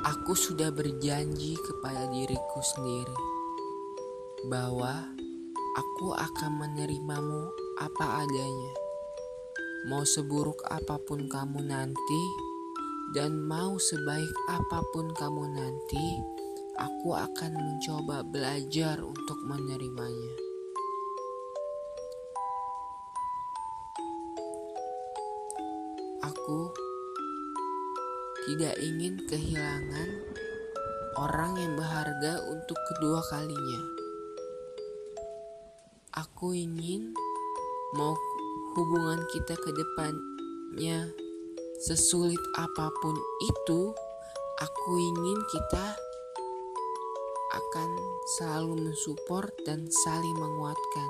[0.00, 3.18] Aku sudah berjanji kepada diriku sendiri
[4.48, 5.12] bahwa
[5.76, 8.72] aku akan menerimamu apa adanya.
[9.92, 12.22] Mau seburuk apa pun kamu nanti,
[13.12, 16.06] dan mau sebaik apa pun kamu nanti,
[16.80, 20.32] aku akan mencoba belajar untuk menerimanya.
[26.24, 26.72] Aku
[28.48, 30.08] tidak ingin kehilangan
[31.20, 33.80] orang yang berharga untuk kedua kalinya.
[36.16, 37.12] Aku ingin
[37.98, 38.14] mau
[38.78, 41.10] hubungan kita ke depannya
[41.80, 43.92] sesulit apa pun itu,
[44.60, 45.86] aku ingin kita
[47.50, 47.90] akan
[48.38, 51.09] selalu mensupport dan saling menguatkan.